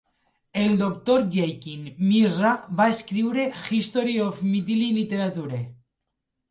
El 0.61 0.71
doctor 0.79 1.25
Jaikant 1.35 1.85
Mishra 2.07 2.55
va 2.81 2.89
escriure 2.97 3.47
"History 3.79 4.19
of 4.31 4.43
Miathili 4.51 4.93
literature". 5.01 5.67